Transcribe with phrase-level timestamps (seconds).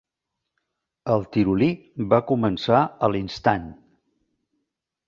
[1.15, 1.69] El Tirolí
[2.15, 3.71] va començar a l'instant.